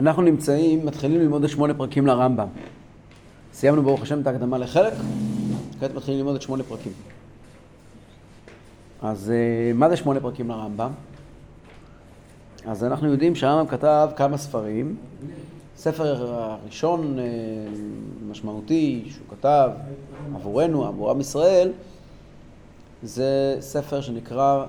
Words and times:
אנחנו 0.00 0.22
נמצאים, 0.22 0.86
מתחילים 0.86 1.20
ללמוד 1.20 1.44
את 1.44 1.50
שמונה 1.50 1.74
פרקים 1.74 2.06
לרמב"ם. 2.06 2.46
סיימנו 3.52 3.82
ברוך 3.82 4.02
השם 4.02 4.20
את 4.20 4.26
ההקדמה 4.26 4.58
לחלק, 4.58 4.92
כעת 5.80 5.94
מתחילים 5.94 6.18
ללמוד 6.18 6.34
את 6.34 6.42
שמונה 6.42 6.62
פרקים. 6.62 6.92
אז 9.02 9.30
אה, 9.30 9.72
מה 9.74 9.88
זה 9.88 9.96
שמונה 9.96 10.20
פרקים 10.20 10.48
לרמב"ם? 10.48 10.90
אז 12.66 12.84
אנחנו 12.84 13.08
יודעים 13.08 13.34
שהרמב"ם 13.34 13.70
כתב 13.70 14.10
כמה 14.16 14.38
ספרים. 14.38 14.96
ספר 15.76 16.32
הראשון 16.32 17.18
אה, 17.18 17.24
משמעותי 18.30 19.04
שהוא 19.10 19.26
כתב 19.30 19.70
עבורנו, 20.34 20.86
עבור 20.86 21.10
עם 21.10 21.20
ישראל, 21.20 21.72
זה 23.02 23.56
ספר 23.60 24.00
שנקרא 24.00 24.64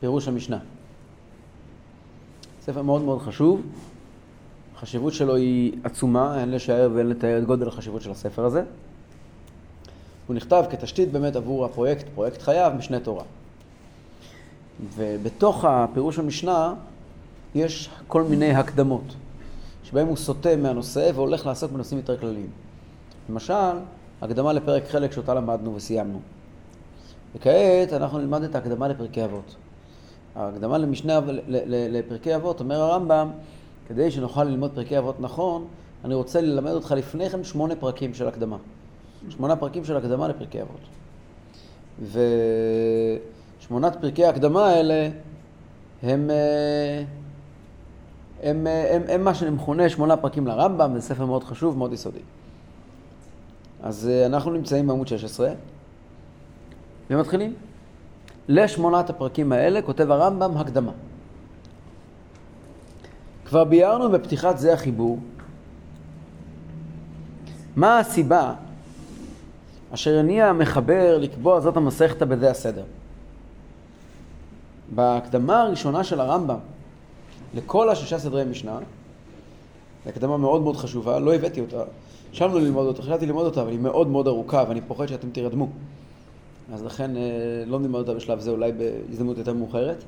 פירוש 0.00 0.28
המשנה. 0.28 0.58
ספר 2.62 2.82
מאוד 2.82 3.02
מאוד 3.02 3.22
חשוב, 3.22 3.62
החשיבות 4.80 5.12
שלו 5.12 5.36
היא 5.36 5.72
עצומה, 5.84 6.40
אין 6.40 6.50
לשער 6.50 6.90
ואין 6.94 7.08
לתאר 7.08 7.38
את 7.38 7.44
גודל 7.44 7.68
החשיבות 7.68 8.02
של 8.02 8.10
הספר 8.10 8.44
הזה. 8.44 8.62
הוא 10.26 10.36
נכתב 10.36 10.64
כתשתית 10.70 11.12
באמת 11.12 11.36
עבור 11.36 11.64
הפרויקט, 11.64 12.06
פרויקט 12.14 12.42
חייו, 12.42 12.72
משנה 12.78 13.00
תורה. 13.00 13.24
ובתוך 14.94 15.64
הפירוש 15.64 16.18
המשנה 16.18 16.74
יש 17.54 17.90
כל 18.08 18.22
מיני 18.22 18.54
הקדמות, 18.54 19.02
שבהם 19.84 20.06
הוא 20.06 20.16
סוטה 20.16 20.56
מהנושא 20.56 21.10
והולך 21.14 21.46
לעסוק 21.46 21.72
בנושאים 21.72 22.00
יותר 22.00 22.16
כלליים. 22.16 22.50
למשל, 23.30 23.54
הקדמה 24.22 24.52
לפרק 24.52 24.88
חלק 24.88 25.12
שאותה 25.12 25.34
למדנו 25.34 25.74
וסיימנו. 25.74 26.20
וכעת 27.34 27.92
אנחנו 27.92 28.18
נלמד 28.18 28.42
את 28.42 28.54
ההקדמה 28.54 28.88
לפרקי 28.88 29.24
אבות. 29.24 29.56
ההקדמה 30.36 30.78
למשנה, 30.78 31.20
לפרקי 31.68 32.36
אבות, 32.36 32.60
אומר 32.60 32.82
הרמב"ם, 32.82 33.30
כדי 33.90 34.10
שנוכל 34.10 34.44
ללמוד 34.44 34.70
פרקי 34.74 34.98
אבות 34.98 35.20
נכון, 35.20 35.66
אני 36.04 36.14
רוצה 36.14 36.40
ללמד 36.40 36.70
אותך 36.70 36.94
לפני 36.96 37.30
כן 37.30 37.44
שמונה 37.44 37.76
פרקים 37.76 38.14
של 38.14 38.28
הקדמה. 38.28 38.56
שמונה 39.28 39.56
פרקים 39.56 39.84
של 39.84 39.96
הקדמה 39.96 40.28
לפרקי 40.28 40.58
אבות. 40.62 40.80
ושמונת 43.60 43.96
פרקי 44.00 44.24
ההקדמה 44.24 44.66
האלה 44.66 45.08
הם, 46.02 46.30
אה, 46.30 47.02
הם, 48.42 48.66
הם, 48.66 48.66
הם, 48.66 49.02
הם 49.08 49.24
מה 49.24 49.34
שמכונה 49.34 49.88
שמונה 49.88 50.16
פרקים 50.16 50.46
לרמב"ם, 50.46 50.94
זה 50.94 51.00
ספר 51.00 51.26
מאוד 51.26 51.44
חשוב, 51.44 51.78
מאוד 51.78 51.92
יסודי. 51.92 52.20
אז 53.82 54.08
אה, 54.08 54.26
אנחנו 54.26 54.50
נמצאים 54.50 54.86
בעמוד 54.86 55.08
16 55.08 55.50
ומתחילים. 57.10 57.54
לשמונת 58.48 59.10
הפרקים 59.10 59.52
האלה 59.52 59.82
כותב 59.82 60.10
הרמב"ם 60.10 60.56
הקדמה. 60.56 60.92
כבר 63.50 63.64
ביארנו 63.64 64.10
בפתיחת 64.10 64.58
זה 64.58 64.72
החיבור 64.72 65.18
מה 67.76 67.98
הסיבה 67.98 68.54
אשר 69.94 70.18
הניע 70.18 70.46
המחבר 70.46 71.18
לקבוע 71.18 71.60
זאת 71.60 71.76
המסכתא 71.76 72.24
בזה 72.24 72.50
הסדר. 72.50 72.84
בהקדמה 74.94 75.62
הראשונה 75.62 76.04
של 76.04 76.20
הרמב"ם 76.20 76.58
לכל 77.54 77.88
השישה 77.88 78.18
סדרי 78.18 78.44
משנה, 78.44 78.78
זו 80.04 80.10
הקדמה 80.10 80.36
מאוד 80.36 80.62
מאוד 80.62 80.76
חשובה, 80.76 81.18
לא 81.18 81.34
הבאתי 81.34 81.60
אותה, 81.60 81.82
ישבנו 82.32 82.58
ללמוד 82.58 82.86
אותה, 82.86 83.02
חשבתי 83.02 83.26
ללמוד 83.26 83.46
אותה, 83.46 83.62
אבל 83.62 83.70
היא 83.70 83.80
מאוד 83.80 84.08
מאוד 84.08 84.26
ארוכה 84.26 84.64
ואני 84.68 84.80
פוחד 84.80 85.06
שאתם 85.06 85.30
תירדמו. 85.30 85.68
אז 86.72 86.84
לכן 86.84 87.16
אה, 87.16 87.22
לא 87.66 87.78
נלמד 87.78 87.98
אותה 87.98 88.14
בשלב 88.14 88.40
זה, 88.40 88.50
אולי 88.50 88.72
בהזדמנות 88.72 89.38
יותר 89.38 89.54
מאוחרת. 89.54 90.04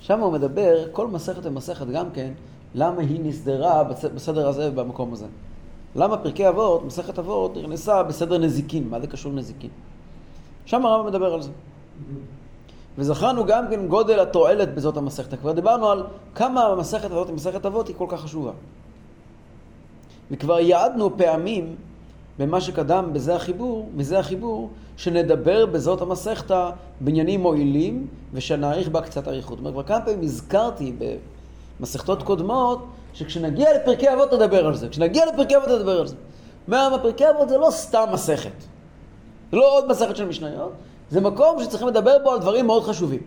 שם 0.00 0.20
הוא 0.20 0.32
מדבר, 0.32 0.92
כל 0.92 1.06
מסכת 1.08 1.46
ומסכת 1.46 1.86
גם 1.86 2.06
כן, 2.14 2.32
למה 2.74 3.00
היא 3.00 3.20
נסדרה 3.22 3.84
בסדר 4.14 4.48
הזה 4.48 4.70
ובמקום 4.72 5.12
הזה. 5.12 5.26
למה 5.96 6.16
פרקי 6.16 6.48
אבות, 6.48 6.84
מסכת 6.84 7.18
אבות, 7.18 7.56
נכנסה 7.56 8.02
בסדר 8.02 8.38
נזיקין. 8.38 8.88
מה 8.88 9.00
זה 9.00 9.06
קשור 9.06 9.32
לנזיקין? 9.32 9.70
שם 10.66 10.86
הרמב"ם 10.86 11.06
מדבר 11.06 11.34
על 11.34 11.42
זה. 11.42 11.50
וזכרנו 12.98 13.46
גם 13.46 13.64
כן 13.70 13.86
גודל 13.88 14.20
התועלת 14.20 14.74
בזאת 14.74 14.96
המסכת. 14.96 15.34
כבר 15.40 15.52
דיברנו 15.52 15.90
על 15.90 16.06
כמה 16.34 16.64
המסכת 16.64 17.10
הזאת, 17.10 17.30
מסכת 17.30 17.66
אבות, 17.66 17.88
היא 17.88 17.96
כל 17.98 18.06
כך 18.08 18.20
חשובה. 18.20 18.52
וכבר 20.30 20.60
יעדנו 20.60 21.16
פעמים 21.16 21.76
במה 22.38 22.60
שקדם 22.60 23.10
בזה 23.12 23.36
החיבור, 23.36 23.88
מזה 23.94 24.18
החיבור, 24.18 24.70
שנדבר 24.96 25.66
בזאת 25.66 26.00
המסכתא 26.00 26.70
בעניינים 27.00 27.40
מועילים 27.40 28.06
ושנאריך 28.32 28.88
בה 28.88 29.00
קצת 29.00 29.28
אריכות. 29.28 29.58
זאת 29.58 29.66
אומרת, 29.66 29.72
כבר 29.72 29.82
כמה 29.82 30.04
פעמים 30.04 30.22
הזכרתי 30.22 30.92
במסכתות 31.80 32.22
קודמות, 32.22 32.86
שכשנגיע 33.14 33.68
לפרקי 33.76 34.12
אבות 34.12 34.32
נדבר 34.32 34.66
על 34.66 34.74
זה. 34.74 34.88
כשנגיע 34.88 35.26
לפרקי 35.26 35.56
אבות 35.56 35.68
נדבר 35.68 36.00
על 36.00 36.06
זה. 36.06 36.16
מה, 36.68 36.88
פרקי 37.02 37.30
אבות 37.30 37.48
זה 37.48 37.58
לא 37.58 37.70
סתם 37.70 38.04
מסכת. 38.12 38.50
זה 39.50 39.56
לא 39.56 39.76
עוד 39.76 39.88
מסכת 39.88 40.16
של 40.16 40.26
משניות, 40.26 40.72
זה 41.10 41.20
מקום 41.20 41.62
שצריכים 41.62 41.88
לדבר 41.88 42.18
בו 42.22 42.30
על 42.30 42.38
דברים 42.38 42.66
מאוד 42.66 42.82
חשובים. 42.82 43.20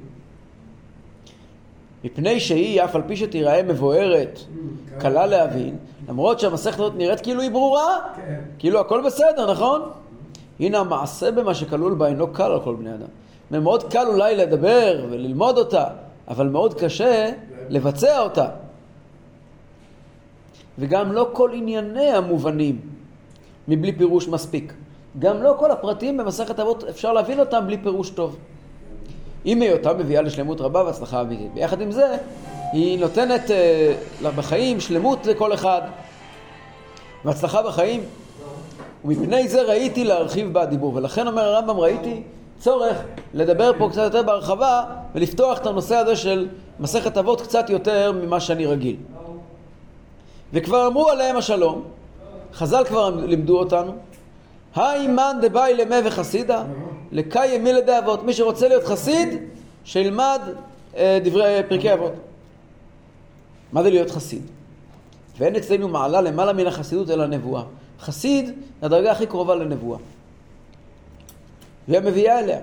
מפני 2.04 2.40
שהיא, 2.40 2.84
אף 2.84 2.96
על 2.96 3.02
פי 3.08 3.16
שתיראה 3.16 3.64
מבוארת, 3.64 4.40
קלה 5.00 5.26
להבין, 5.26 5.78
למרות 6.10 6.40
שהמסכת 6.40 6.80
הזאת 6.80 6.94
נראית 6.96 7.22
כאילו 7.22 7.42
היא 7.42 7.52
ברורה, 7.52 8.00
כן. 8.16 8.40
כאילו 8.60 8.80
הכל 8.80 9.04
בסדר, 9.06 9.52
נכון? 9.52 9.82
הנה 10.60 10.80
המעשה 10.80 11.32
במה 11.32 11.54
שכלול 11.54 11.94
בה 11.94 12.08
אינו 12.08 12.34
קל 12.34 12.52
על 12.52 12.60
כל 12.64 12.76
בני 12.76 12.94
אדם. 12.94 13.08
מאוד 13.52 13.84
קל 13.84 14.08
אולי 14.08 14.36
לדבר 14.36 15.06
וללמוד 15.10 15.58
אותה, 15.58 15.86
אבל 16.28 16.48
מאוד 16.48 16.74
קשה 16.74 17.32
לבצע 17.70 18.20
אותה. 18.20 18.48
וגם 20.80 21.12
לא 21.12 21.30
כל 21.34 21.52
ענייניה 21.54 22.22
מובנים 22.22 22.80
מבלי 23.68 23.92
פירוש 23.92 24.28
מספיק. 24.28 24.74
גם 25.20 25.44
לא 25.44 25.56
כל 25.60 25.72
הפרטים 25.72 26.18
במסכת 26.18 26.60
אבות 26.60 26.84
אפשר 26.84 27.14
להבין 27.14 27.40
אותם 27.40 27.64
בלי 27.68 27.78
פירוש 27.78 28.10
טוב. 28.10 28.38
אם 29.46 29.62
היותה 29.62 29.94
מביאה 29.94 30.22
לשלמות 30.22 30.62
רבה 30.62 30.84
והצלחה 30.84 31.22
אמיתית. 31.22 31.54
ביחד 31.54 31.82
עם 31.82 31.92
זה, 31.92 32.18
היא 32.72 33.00
נותנת 33.00 33.42
uh, 34.22 34.28
בחיים 34.36 34.80
שלמות 34.80 35.26
לכל 35.26 35.54
אחד 35.54 35.82
והצלחה 37.26 37.62
בחיים. 37.62 38.04
ומפני 39.06 39.48
זה 39.48 39.62
ראיתי 39.62 40.04
להרחיב 40.04 40.54
בה 40.54 40.62
הדיבור. 40.62 40.96
ולכן 40.96 41.28
אומר 41.28 41.42
הרמב"ם, 41.42 41.80
ראיתי 41.80 42.24
צורך 42.60 42.98
לדבר 43.34 43.72
פה 43.78 43.90
קצת 43.92 44.04
יותר 44.04 44.24
בהרחבה 44.24 44.84
ולפתוח 45.16 45.58
את 45.58 45.66
הנושא 45.66 45.96
הזה 45.96 46.16
של 46.16 46.48
מסכת 46.80 47.18
אבות 47.18 47.42
קצת 47.42 47.70
יותר 47.70 48.12
ממה 48.12 48.40
שאני 48.40 48.66
רגיל. 48.66 48.96
וכבר 50.54 50.88
אמרו 50.88 51.10
עליהם 51.10 51.38
השלום, 51.38 51.84
חז"ל 52.54 52.84
כבר 52.88 53.10
לימדו 53.10 53.60
אותנו, 53.60 53.92
היי 54.76 55.08
מאן 55.08 55.38
דבאי 55.42 55.74
למה 55.74 55.96
וחסידה, 56.06 56.64
לקיים 57.12 57.64
מילדי 57.64 57.98
אבות. 57.98 58.24
מי 58.24 58.34
שרוצה 58.34 58.68
להיות 58.68 58.84
חסיד, 58.84 59.30
שילמד 59.84 60.42
אה, 60.98 61.20
דברי 61.24 61.62
פרקי 61.70 61.94
אבות. 61.94 62.14
מה 63.74 63.84
זה 63.84 63.90
להיות 63.90 64.12
חסיד? 64.12 64.42
ואין 65.38 65.56
אצלנו 65.56 65.88
מעלה 65.88 66.22
למעלה 66.22 66.54
מן 66.54 66.68
החסידות 66.68 67.10
אלא 67.10 67.28
נבואה. 67.28 67.64
חסיד 68.00 68.46
זה 68.46 68.86
הדרגה 68.86 69.12
הכי 69.12 69.26
קרובה 69.26 69.56
לנבואה. 69.56 70.00
והיא 71.88 72.02
מביאה 72.02 72.40
אליה. 72.40 72.60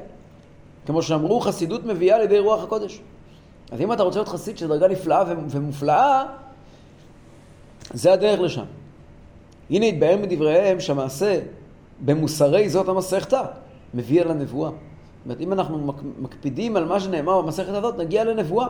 כמו 0.86 1.02
שאמרו, 1.02 1.40
חסידות 1.40 1.84
מביאה 1.84 2.18
לידי 2.18 2.38
רוח 2.38 2.62
הקודש. 2.62 3.00
אז 3.70 3.80
אם 3.80 3.92
אתה 3.92 4.02
רוצה 4.02 4.18
להיות 4.18 4.28
חסיד 4.28 4.58
של 4.58 4.68
דרגה 4.68 4.88
נפלאה 4.88 5.24
ומופלאה, 5.50 6.24
זה 7.94 8.12
הדרך 8.12 8.40
לשם. 8.40 8.64
הנה 9.70 9.86
התבהר 9.86 10.16
מדבריהם 10.16 10.80
שהמעשה 10.80 11.40
במוסרי 12.04 12.68
זאת 12.68 12.88
המסכתא 12.88 13.42
מביא 13.94 14.22
אל 14.22 14.30
הנבואה. 14.30 14.70
זאת 14.70 14.78
אומרת, 15.24 15.40
אם 15.40 15.52
אנחנו 15.52 15.92
מקפידים 16.18 16.76
על 16.76 16.84
מה 16.84 17.00
שנאמר 17.00 17.42
במסכת 17.42 17.68
הזאת, 17.74 17.98
נגיע 17.98 18.24
לנבואה. 18.24 18.66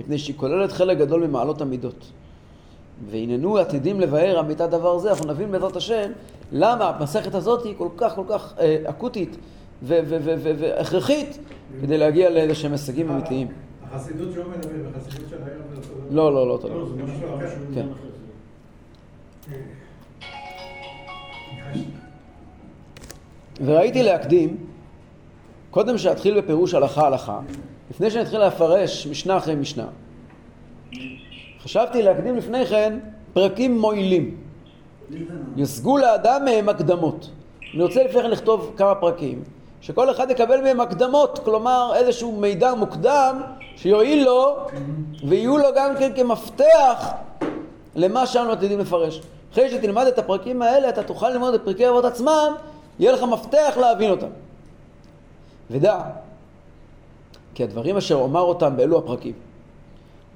מפני 0.00 0.18
שהיא 0.18 0.36
כוללת 0.36 0.72
חלק 0.72 0.98
גדול 0.98 1.26
ממעלות 1.26 1.60
המידות. 1.60 2.12
והננו 3.10 3.58
עתידים 3.58 4.00
לבאר 4.00 4.40
אמיתת 4.40 4.70
דבר 4.70 4.98
זה, 4.98 5.10
אנחנו 5.10 5.32
נבין 5.32 5.52
בעזרת 5.52 5.76
השם 5.76 6.10
למה 6.52 6.88
המסכת 6.88 7.34
הזאת 7.34 7.64
היא 7.64 7.74
כל 7.78 7.88
כך 7.96 8.14
כל 8.14 8.24
כך 8.28 8.54
אה, 8.58 8.76
אקוטית 8.84 9.36
והכרחית 9.82 11.38
כדי 11.80 11.98
להגיע 11.98 12.30
לאיזה 12.30 12.54
שהם 12.54 12.72
הישגים 12.72 13.10
אמיתיים. 13.10 13.48
החסידות 13.82 14.32
שהוא 14.32 14.44
מדבר, 14.44 14.88
החסידות 14.94 15.28
של 15.30 15.36
היום 15.36 15.62
לא, 16.10 16.34
לא, 16.34 16.48
לא, 16.48 16.58
לא. 16.62 16.86
כן. 17.74 17.86
וראיתי 23.64 24.02
להקדים, 24.02 24.56
קודם 25.70 25.98
שאתחיל 25.98 26.40
בפירוש 26.40 26.74
הלכה 26.74 27.06
הלכה, 27.06 27.40
לפני 27.90 28.10
שאני 28.10 28.22
אתחיל 28.22 28.40
לפרש 28.40 29.06
משנה 29.06 29.36
אחרי 29.36 29.54
משנה, 29.54 29.86
חשבתי 31.62 32.02
להקדים 32.02 32.36
לפני 32.36 32.66
כן 32.66 32.98
פרקים 33.32 33.78
מועילים. 33.78 34.36
יושגו 35.56 35.98
לאדם 35.98 36.44
מהם 36.44 36.68
הקדמות. 36.68 37.30
אני 37.74 37.82
רוצה 37.82 38.04
לפני 38.04 38.22
כן 38.22 38.30
לכתוב 38.30 38.74
כמה 38.76 38.94
פרקים, 38.94 39.42
שכל 39.80 40.10
אחד 40.10 40.30
יקבל 40.30 40.60
מהם 40.60 40.80
הקדמות, 40.80 41.38
כלומר 41.38 41.92
איזשהו 41.94 42.32
מידע 42.32 42.74
מוקדם 42.74 43.42
שיועיל 43.76 44.24
לו 44.24 44.56
ויהיו 45.28 45.58
לו 45.58 45.68
גם 45.76 45.94
כן 45.98 46.12
כמפתח 46.16 47.12
למה 47.94 48.26
שאנו 48.26 48.52
עתידים 48.52 48.78
לפרש. 48.78 49.20
אחרי 49.52 49.70
שתלמד 49.70 50.06
את 50.06 50.18
הפרקים 50.18 50.62
האלה, 50.62 50.88
אתה 50.88 51.02
תוכל 51.02 51.30
ללמוד 51.30 51.54
את 51.54 51.60
פרקי 51.64 51.88
אבות 51.88 52.04
עצמם, 52.04 52.54
יהיה 52.98 53.12
לך 53.12 53.22
מפתח 53.22 53.74
להבין 53.80 54.10
אותם. 54.10 54.26
ודע, 55.70 56.00
כי 57.54 57.64
הדברים 57.64 57.96
אשר 57.96 58.14
אומר 58.14 58.40
אותם 58.40 58.76
באלו 58.76 58.98
הפרקים, 58.98 59.32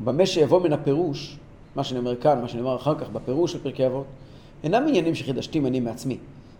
במה 0.04 0.26
שיבוא 0.26 0.60
מן 0.60 0.72
הפירוש, 0.72 1.36
מה 1.76 1.84
שאני 1.84 1.98
אומר 1.98 2.16
כאן, 2.16 2.40
מה 2.40 2.48
שאני 2.48 2.62
אומר 2.62 2.76
אחר 2.76 2.98
כך 2.98 3.08
בפירוש 3.08 3.52
של 3.52 3.62
פרקי 3.62 3.86
אבות, 3.86 4.06
אינם 4.64 4.88
עניינים 4.88 5.14
שחידשתים 5.14 5.66
אני 5.66 5.80
מעצמי. 5.80 6.18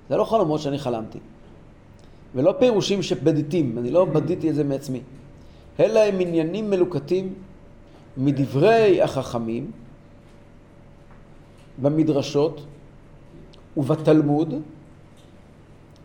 זה 0.08 0.16
לא 0.16 0.24
חלומות 0.24 0.60
שאני 0.60 0.78
חלמתי. 0.78 1.18
ולא 2.34 2.54
פירושים 2.58 3.02
שבדיתים, 3.02 3.78
אני 3.78 3.90
לא 3.90 4.04
בדיתי 4.04 4.50
את 4.50 4.54
זה 4.54 4.64
מעצמי. 4.64 5.00
אלא 5.80 6.00
הם 6.00 6.20
עניינים 6.20 6.70
מלוקטים 6.70 7.34
מדברי 8.16 9.02
החכמים 9.02 9.70
במדרשות 11.82 12.60
ובתלמוד 13.76 14.54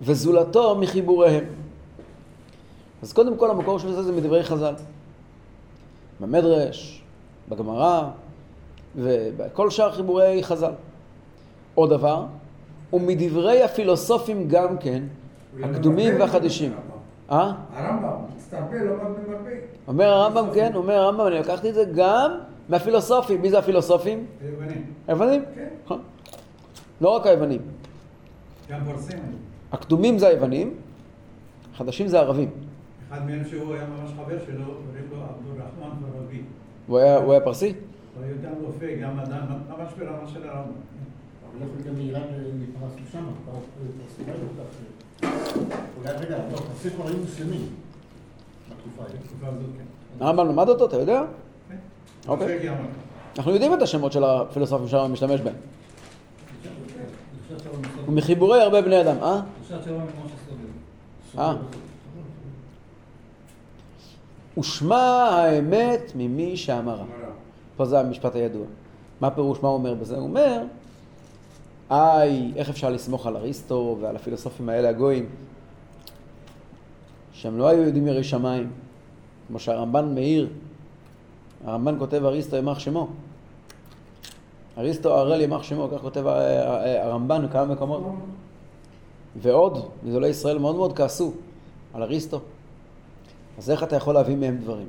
וזולתו 0.02 0.76
מחיבוריהם. 0.76 1.44
אז 3.02 3.14
קודם 3.14 3.38
כל 3.38 3.52
המקור 3.52 3.80
של 3.80 3.92
זה 3.92 4.04
זה 4.04 4.12
מדברי 4.12 4.44
חז"ל. 4.44 4.74
במדרש, 6.20 7.04
בגמרא 7.50 8.10
ובכל 8.96 9.70
שאר 9.70 9.92
חיבורי 9.92 10.44
חז"ל. 10.44 10.72
עוד 11.76 11.90
דבר, 11.90 12.26
ומדברי 12.94 13.64
הפילוסופים 13.64 14.48
גם 14.48 14.78
כן, 14.78 15.04
הקדומים 15.64 16.20
והחדשים. 16.20 16.74
אה? 17.32 17.54
הרמב"ם, 17.74 18.10
מצטרפה, 18.36 18.76
לא 18.76 18.96
מרבה. 18.96 19.50
אומר 19.88 20.06
הרמב"ם, 20.06 20.46
כן, 20.54 20.76
אומר 20.76 20.94
הרמב"ם, 20.94 21.28
אני 21.28 21.40
לקחתי 21.40 21.70
את 21.70 21.74
זה 21.74 21.84
גם 21.96 22.32
מהפילוסופים. 22.70 23.42
מי 23.42 23.50
זה 23.50 23.60
הפילוסופים? 23.60 24.26
היוונים. 24.42 24.94
היוונים? 25.08 25.44
כן. 25.56 25.68
נכון. 25.86 26.02
לא 27.02 27.10
רק 27.10 27.28
היוונים. 27.28 27.62
גם 28.70 28.80
פורסים. 28.86 29.20
הקדומים 29.72 30.20
זה 30.20 30.28
היוונים, 30.28 30.74
החדשים 31.74 32.08
זה 32.08 32.20
הערבים. 32.20 32.50
אחד 33.10 33.26
מהם 33.26 33.42
שהוא 33.50 33.74
היה 33.74 33.84
ממש 33.86 34.12
חבר 34.16 34.38
שלו, 34.46 34.66
קוראים 34.66 35.08
לו 35.12 35.18
עבדול 35.18 35.54
רחמן 35.54 35.96
פרבי. 36.12 36.42
הוא 36.88 36.98
היה, 36.98 37.18
הוא 37.18 37.32
היה 37.32 37.42
פרסי? 37.42 37.74
הוא 38.16 38.24
היה 38.24 38.34
גם 38.44 38.52
רופא, 38.62 38.96
גם 39.02 39.18
מדען, 39.18 39.40
ממש 39.70 39.94
ברמה 40.00 40.28
של 40.34 40.50
הרמב"ם. 40.50 40.72
אבל 41.52 41.68
יכול 41.68 41.82
גם 41.88 41.96
מאיראן 41.96 42.22
נפרס 42.60 42.92
לשם, 43.08 43.24
פרסי 43.46 44.24
לא 44.28 44.34
כל 44.34 44.64
כך... 44.64 45.30
אולי 45.98 46.10
רגע, 46.26 46.38
לא, 46.52 46.58
פרסי 46.58 46.90
כבר 46.90 47.08
היו 47.08 47.18
מוסלמים 47.18 47.68
בתקופה 48.70 49.48
הזאת, 49.48 49.60
כן. 49.78 50.26
הרמב"ם 50.26 50.48
למד 50.48 50.70
אותו, 50.70 50.86
אתה 50.86 50.96
יודע? 50.96 51.24
כן. 51.70 51.76
אוקיי. 52.28 52.70
אנחנו 53.38 53.52
יודעים 53.52 53.74
את 53.74 53.82
השמות 53.82 54.12
של 54.12 54.24
הפילוסופים 54.24 54.88
שהרמב"ם 54.88 55.14
משתמש 55.14 55.42
בהם. 55.42 55.56
אני 55.56 57.58
חושב 57.58 57.64
שהרמב"ם 57.64 58.10
ומחיבורי 58.10 58.62
הרבה 58.62 58.82
בני 58.82 59.02
אדם, 59.02 59.18
אה? 59.24 59.34
אני 59.34 59.42
חושב 59.64 59.76
שהרמב"ם 59.86 60.08
כמו 60.12 60.30
שסובל. 60.30 61.42
אה. 61.42 61.56
ושמע 64.58 65.30
האמת 65.32 66.12
ממי 66.16 66.58
שאמרה. 66.58 67.06
פה 67.78 67.86
זה 67.86 68.00
המשפט 68.00 68.36
הידוע. 68.36 68.66
מה 69.22 69.28
הפירוש, 69.28 69.60
מה 69.62 69.70
הוא 69.70 69.78
אומר 69.78 69.94
בזה? 69.94 70.16
הוא 70.16 70.24
אומר, 70.24 70.62
איי, 71.92 72.52
איך 72.56 72.70
אפשר 72.70 72.90
לסמוך 72.90 73.28
על 73.28 73.38
אריסטו 73.38 73.98
ועל 74.02 74.16
הפילוסופים 74.16 74.70
האלה 74.70 74.90
הגויים, 74.90 75.30
שהם 77.34 77.58
לא 77.58 77.68
היו 77.68 77.84
יודעים 77.84 78.08
ירי 78.08 78.24
שמיים, 78.24 78.72
כמו 79.48 79.60
שהרמב"ן 79.60 80.16
מאיר. 80.16 80.50
הרמב"ן 81.66 82.00
כותב 82.00 82.26
אריסטו 82.26 82.56
ימח 82.56 82.80
שמו. 82.80 83.08
אריסטו 84.78 85.18
הראל 85.18 85.42
ימח 85.42 85.64
שמו, 85.64 85.90
כך 85.96 86.02
כותב 86.02 86.28
הרמב"ן 87.04 87.48
בכמה 87.48 87.66
מקומות. 87.66 88.04
ועוד, 89.42 89.90
גדולי 90.06 90.28
ישראל 90.28 90.58
מאוד 90.58 90.76
מאוד 90.76 90.94
כעסו 90.98 91.34
על 91.94 92.04
אריסטו. 92.04 92.40
אז 93.58 93.72
איך 93.72 93.84
אתה 93.84 93.96
יכול 93.96 94.14
להביא 94.14 94.36
מהם 94.36 94.58
דברים? 94.58 94.88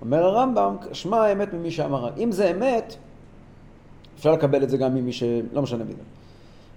אומר 0.00 0.24
הרמב"ם, 0.24 0.76
שמע 0.92 1.16
האמת 1.16 1.54
ממי 1.54 1.70
שאמרה. 1.70 2.10
אם 2.18 2.32
זה 2.32 2.50
אמת, 2.50 2.96
אפשר 4.18 4.32
לקבל 4.32 4.62
את 4.62 4.70
זה 4.70 4.76
גם 4.76 4.94
ממי 4.94 5.12
ש... 5.12 5.22
לא 5.52 5.62
משנה 5.62 5.84
מי 5.84 5.92
זה. 5.92 6.02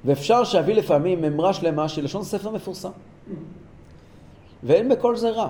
ואפשר 0.06 0.44
שאביא 0.44 0.76
לפעמים 0.76 1.26
אמרה 1.26 1.54
שלמה 1.54 1.90
של 1.90 2.04
לשון 2.04 2.24
ספר 2.24 2.50
מפורסם. 2.50 2.90
ואין 4.64 4.90
בכל 4.90 5.16
זה 5.16 5.30
רע. 5.30 5.48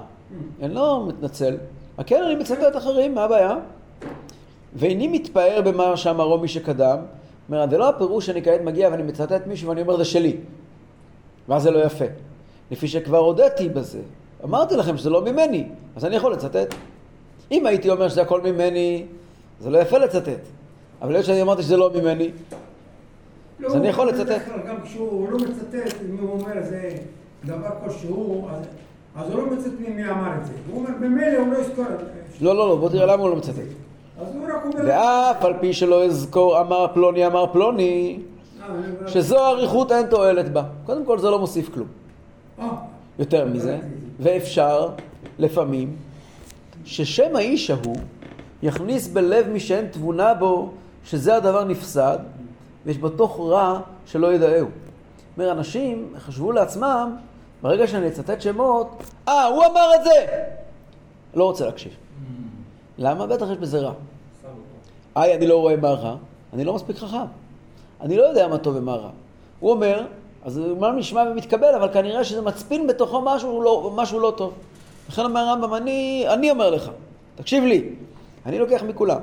אני 0.61 0.73
לא 0.73 1.05
מתנצל. 1.07 1.57
כן, 2.05 2.23
אני 2.23 2.35
מצטט 2.35 2.77
אחרים, 2.77 3.15
מה 3.15 3.23
הבעיה? 3.23 3.55
ואיני 4.75 5.07
מתפאר 5.07 5.61
במה 5.65 5.97
שאמרו 5.97 6.37
מי 6.37 6.47
שקדם. 6.47 6.97
אומר, 7.49 7.69
זה 7.69 7.77
לא 7.77 7.89
הפירוש 7.89 8.25
שאני 8.25 8.43
כעת 8.43 8.61
מגיע 8.61 8.89
ואני 8.89 9.03
מצטט 9.03 9.47
מישהו 9.47 9.69
ואני 9.69 9.81
אומר 9.81 9.97
זה 9.97 10.05
שלי. 10.05 10.37
ואז 11.49 11.63
זה 11.63 11.71
לא 11.71 11.83
יפה. 11.83 12.05
לפי 12.71 12.87
שכבר 12.87 13.17
הודיתי 13.17 13.69
בזה. 13.69 14.01
אמרתי 14.43 14.75
לכם 14.75 14.97
שזה 14.97 15.09
לא 15.09 15.21
ממני, 15.21 15.67
אז 15.95 16.05
אני 16.05 16.15
יכול 16.15 16.33
לצטט. 16.33 16.75
אם 17.51 17.65
הייתי 17.65 17.89
אומר 17.89 18.09
שזה 18.09 18.21
הכל 18.21 18.41
ממני, 18.41 19.05
זה 19.59 19.69
לא 19.69 19.77
יפה 19.77 19.97
לצטט. 19.97 20.39
אבל 21.01 21.13
היות 21.13 21.25
שאני 21.25 21.41
אמרתי 21.41 21.63
שזה 21.63 21.77
לא 21.77 21.91
ממני, 21.95 22.31
לא, 23.59 23.67
אז 23.67 23.75
אני 23.75 23.87
יכול 23.87 24.07
לצטט. 24.07 24.41
גם 24.67 24.75
כשהוא 24.83 25.29
לא 25.29 25.37
מצטט, 25.37 25.93
אם 26.09 26.17
הוא 26.21 26.31
אומר 26.31 26.53
זה 26.63 26.89
דבר 27.45 27.69
כלשהו, 27.83 28.47
אז, 28.51 28.61
אז 29.15 29.31
הוא 29.31 29.39
לא 29.39 29.45
מצטט 29.45 29.71
מי 29.79 30.09
אמר 30.09 30.31
את 30.41 30.45
זה. 30.45 30.53
הוא 30.71 30.79
אומר, 30.79 30.89
במילא 31.01 31.37
הוא 31.37 31.53
לא 31.53 31.57
יזכור 31.57 31.85
את 31.93 31.99
זה. 31.99 32.05
לא, 32.45 32.55
לא, 32.55 32.69
לא, 32.69 32.75
בוא 32.75 32.89
תראה 32.89 33.05
למה 33.05 33.23
הוא 33.23 33.29
לא 33.29 33.35
מצטט. 33.35 33.63
ואף 34.85 35.45
על 35.45 35.53
פי 35.59 35.73
שלא 35.73 36.05
אזכור 36.05 36.61
אמר 36.61 36.87
פלוני 36.93 37.27
אמר 37.27 37.45
פלוני, 37.53 38.19
אה, 38.61 39.07
שזו 39.07 39.47
אריכות 39.47 39.91
אין 39.91 40.07
תועלת 40.07 40.53
בה. 40.53 40.63
קודם 40.85 41.05
כל 41.05 41.19
זה 41.19 41.29
לא 41.29 41.39
מוסיף 41.39 41.73
כלום. 41.73 41.87
אה, 42.59 42.67
יותר 43.19 43.45
מזה, 43.45 43.77
ואפשר 44.19 44.89
לפעמים 45.39 45.95
ששם 46.85 47.35
האיש 47.35 47.69
ההוא 47.69 47.97
יכניס 48.63 49.07
בלב 49.07 49.47
מי 49.47 49.59
שאין 49.59 49.87
תבונה 49.87 50.33
בו 50.33 50.71
שזה 51.05 51.35
הדבר 51.35 51.63
נפסד 51.63 52.17
ויש 52.85 52.97
בתוך 52.97 53.39
רע 53.39 53.79
שלא 54.05 54.33
ידעהו. 54.33 54.67
אומר, 55.37 55.51
אנשים 55.51 56.13
חשבו 56.17 56.51
לעצמם, 56.51 57.15
ברגע 57.61 57.87
שאני 57.87 58.07
אצטט 58.07 58.41
שמות, 58.41 59.03
אה, 59.27 59.45
הוא 59.45 59.65
אמר 59.65 59.89
את 59.95 60.03
זה! 60.03 60.43
לא 61.33 61.43
רוצה 61.43 61.65
להקשיב. 61.65 61.93
למה? 62.97 63.27
בטח 63.27 63.45
יש 63.51 63.57
בזה 63.57 63.79
רע. 63.79 63.93
איי, 65.15 65.35
אני 65.35 65.47
לא 65.47 65.59
רואה 65.59 65.75
מה 65.75 65.89
רע, 65.89 66.15
אני 66.53 66.63
לא 66.63 66.73
מספיק 66.73 66.97
חכם. 66.97 67.25
אני 68.01 68.17
לא 68.17 68.23
יודע 68.23 68.47
מה 68.47 68.57
טוב 68.57 68.75
ומה 68.75 68.95
רע. 68.95 69.09
הוא 69.59 69.71
אומר, 69.71 70.05
אז 70.45 70.57
הוא 70.57 70.69
אומנם 70.69 70.97
נשמע 70.97 71.23
ומתקבל, 71.31 71.75
אבל 71.75 71.93
כנראה 71.93 72.23
שזה 72.23 72.41
מצפין 72.41 72.87
בתוכו 72.87 73.21
משהו 73.21 73.61
לא, 73.61 73.93
משהו 73.95 74.19
לא 74.19 74.33
טוב. 74.37 74.53
לכן 75.09 75.25
אומר 75.25 75.41
הרמב"ם, 75.41 75.73
אני, 75.73 76.25
אני 76.27 76.51
אומר 76.51 76.69
לך, 76.69 76.89
תקשיב 77.35 77.63
לי, 77.63 77.89
אני 78.45 78.59
לוקח 78.59 78.83
מכולם, 78.83 79.19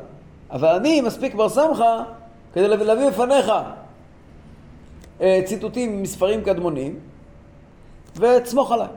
אבל 0.50 0.68
אני 0.68 1.00
מספיק 1.00 1.34
בר 1.34 1.48
סמכה 1.48 2.02
כדי 2.52 2.68
להביא 2.68 3.08
בפניך 3.08 3.52
אה, 5.20 5.40
ציטוטים 5.44 6.02
מספרים 6.02 6.42
קדמונים, 6.42 6.98
ותסמוך 8.16 8.72
עליי. 8.72 8.88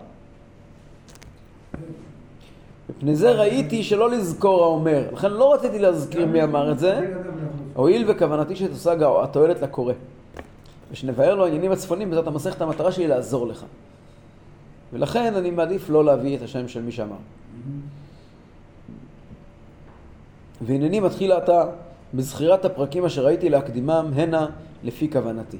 מפני 2.89 3.15
זה 3.15 3.31
ראיתי 3.31 3.83
שלא 3.83 4.09
לזכור 4.09 4.63
האומר, 4.63 5.03
לכן 5.13 5.31
לא 5.31 5.53
רציתי 5.53 5.79
להזכיר 5.79 6.25
מי 6.25 6.43
אמר 6.43 6.71
את 6.71 6.79
זה. 6.79 6.99
הואיל 7.73 8.05
וכוונתי 8.07 8.55
שתושג 8.55 8.97
התועלת 9.23 9.61
לקורא, 9.61 9.93
ושנבהר 10.93 11.35
לו 11.35 11.45
העניינים 11.45 11.71
הצפונים 11.71 12.09
בעזרת 12.09 12.27
המסכת 12.27 12.61
המטרה 12.61 12.91
שלי 12.91 13.07
לעזור 13.07 13.47
לך. 13.47 13.65
ולכן 14.93 15.35
אני 15.35 15.51
מעדיף 15.51 15.89
לא 15.89 16.05
להביא 16.05 16.37
את 16.37 16.41
השם 16.41 16.67
של 16.67 16.81
מי 16.81 16.91
שאמר. 16.91 17.15
והנני 20.61 20.99
מתחיל 20.99 21.31
עתה 21.31 21.65
בזכירת 22.13 22.65
הפרקים 22.65 23.05
אשר 23.05 23.25
ראיתי 23.25 23.49
להקדימם 23.49 24.11
הנה 24.15 24.47
לפי 24.83 25.11
כוונתי. 25.11 25.57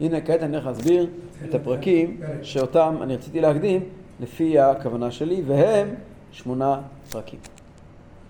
הנה 0.00 0.20
כעת 0.20 0.42
אני 0.42 0.56
הולך 0.56 0.66
להסביר 0.66 1.06
את 1.48 1.54
הפרקים 1.54 2.20
שאותם 2.42 2.96
אני 3.02 3.16
רציתי 3.16 3.40
להקדים 3.40 3.82
לפי 4.20 4.58
הכוונה 4.58 5.10
שלי, 5.10 5.42
והם 5.46 5.94
שמונה 6.32 6.80
פרקים. 7.10 7.40